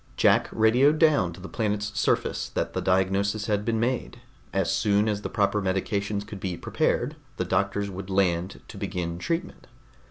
[0.17, 4.19] Jack radioed down to the planet's surface that the diagnosis had been made;
[4.51, 9.19] as soon as the proper medications could be prepared, the doctors would land to begin
[9.19, 9.67] treatment.